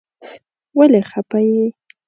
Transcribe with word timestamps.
ولی 0.77 1.01
خپه 1.11 1.39
یی؟ 1.47 1.65